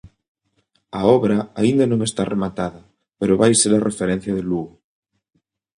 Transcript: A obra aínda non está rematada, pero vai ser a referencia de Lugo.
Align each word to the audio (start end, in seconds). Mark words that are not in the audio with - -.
A 0.99 1.01
obra 1.17 1.37
aínda 1.61 1.85
non 1.91 1.99
está 2.07 2.21
rematada, 2.33 2.81
pero 3.19 3.39
vai 3.41 3.51
ser 3.61 3.71
a 3.75 3.85
referencia 3.89 4.31
de 4.37 4.43
Lugo. 4.49 4.73